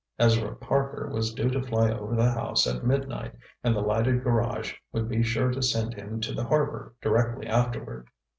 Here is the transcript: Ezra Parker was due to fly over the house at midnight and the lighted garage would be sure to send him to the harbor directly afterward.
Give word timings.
Ezra 0.17 0.55
Parker 0.55 1.11
was 1.13 1.31
due 1.31 1.51
to 1.51 1.61
fly 1.61 1.91
over 1.91 2.15
the 2.15 2.31
house 2.31 2.65
at 2.65 2.83
midnight 2.83 3.35
and 3.63 3.75
the 3.75 3.81
lighted 3.81 4.23
garage 4.23 4.73
would 4.91 5.07
be 5.07 5.21
sure 5.21 5.51
to 5.51 5.61
send 5.61 5.93
him 5.93 6.19
to 6.21 6.33
the 6.33 6.45
harbor 6.45 6.95
directly 7.03 7.45
afterward. 7.45 8.09